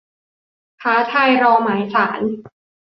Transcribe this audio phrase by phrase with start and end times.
[0.81, 2.21] ท้าทายรอหมายศาล